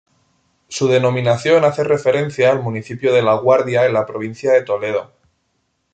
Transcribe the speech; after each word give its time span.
Su 0.67 0.87
denominación 0.87 1.63
hace 1.63 1.83
referencia 1.83 2.49
al 2.51 2.63
municipio 2.63 3.13
de 3.13 3.21
La 3.21 3.35
Guardia 3.35 3.85
en 3.85 3.93
la 3.93 4.07
provincia 4.07 4.51
de 4.51 4.63
Toledo. 4.63 5.11